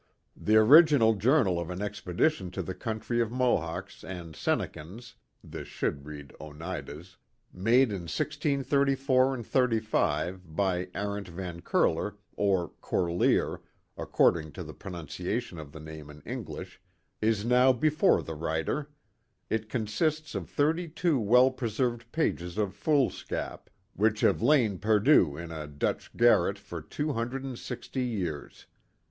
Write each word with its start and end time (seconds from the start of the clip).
The 0.35 0.55
original 0.55 1.13
journal 1.13 1.59
of 1.59 1.69
an 1.69 1.79
expedition 1.79 2.49
to 2.57 2.63
the 2.63 2.73
country 2.73 3.21
of 3.21 3.31
Mohawks 3.31 4.03
and 4.03 4.35
Sennekens 4.35 5.13
[this 5.43 5.67
should 5.67 6.07
read 6.07 6.33
Oneidas], 6.41 7.17
made 7.53 7.89
in 7.91 8.09
1634 8.09 9.37
35,57 9.37 10.89
Arent 10.95 11.27
Van 11.27 11.61
Curler— 11.61 12.15
or 12.35 12.69
Corlear, 12.81 13.61
according 13.95 14.51
to 14.53 14.63
the 14.63 14.73
pronunciation 14.73 15.59
of 15.59 15.71
the 15.71 15.79
name 15.79 16.09
in 16.09 16.21
English— 16.21 16.81
is 17.31 17.45
now 17.45 17.71
before 17.71 18.23
the 18.23 18.33
writer. 18.33 18.89
It 19.51 19.69
consists 19.69 20.33
of 20.33 20.49
thirty 20.49 20.87
two 20.87 21.19
well 21.19 21.51
preserved 21.51 22.11
pages 22.11 22.57
of 22.57 22.73
foolscap, 22.73 23.69
which 23.93 24.21
have 24.21 24.41
lain 24.41 24.79
perdu 24.79 25.37
in 25.37 25.51
a 25.51 25.67
Dutch 25.67 26.17
garret 26.17 26.57
for 26.57 26.81
two 26.81 27.13
hundred 27.13 27.43
and 27.43 27.59
sixty 27.59 28.01
years. 28.03 28.65